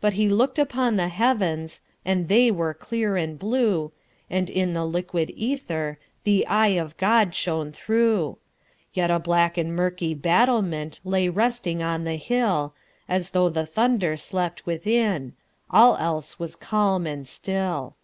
[0.00, 3.92] But he look'd upon the heavens, And they were clear and blue,
[4.30, 8.38] And in the liquid etherThe eye of God shone through;
[8.94, 12.72] Yet a black and murky battlementLay resting on the hill,
[13.06, 17.96] As though the thunder slept within—All else was clam and still.